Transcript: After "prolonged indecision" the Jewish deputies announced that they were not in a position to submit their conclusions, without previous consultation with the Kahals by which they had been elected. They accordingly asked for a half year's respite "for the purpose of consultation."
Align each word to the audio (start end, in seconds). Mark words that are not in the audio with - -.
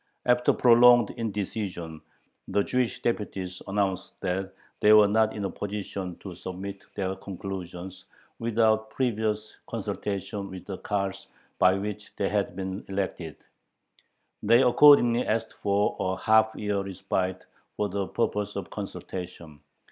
After 0.25 0.51
"prolonged 0.51 1.11
indecision" 1.11 2.01
the 2.47 2.63
Jewish 2.63 3.03
deputies 3.03 3.61
announced 3.67 4.19
that 4.21 4.51
they 4.79 4.93
were 4.93 5.07
not 5.07 5.31
in 5.35 5.45
a 5.45 5.49
position 5.51 6.17
to 6.21 6.33
submit 6.33 6.83
their 6.95 7.13
conclusions, 7.15 8.05
without 8.39 8.89
previous 8.89 9.55
consultation 9.67 10.49
with 10.49 10.65
the 10.65 10.79
Kahals 10.79 11.27
by 11.59 11.75
which 11.75 12.15
they 12.15 12.29
had 12.29 12.55
been 12.55 12.83
elected. 12.87 13.35
They 14.41 14.63
accordingly 14.63 15.23
asked 15.23 15.53
for 15.53 15.95
a 15.99 16.17
half 16.17 16.55
year's 16.55 16.85
respite 16.87 17.45
"for 17.77 17.87
the 17.87 18.07
purpose 18.07 18.55
of 18.55 18.71
consultation." 18.71 19.59